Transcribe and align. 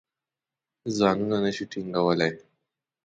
ځانونه 0.97 1.37
نه 1.43 1.51
شي 1.55 1.65
ټینګولای. 1.71 2.31